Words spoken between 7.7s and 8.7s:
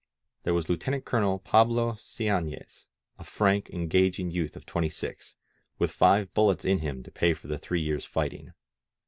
years' fighting.